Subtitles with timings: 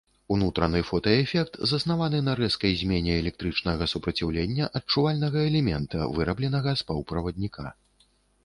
[0.35, 7.63] Унутраны фотаэфект заснаваны на рэзкай змене электрычнага супраціўлення адчувальнага элемента, вырабленага з паўправадніка.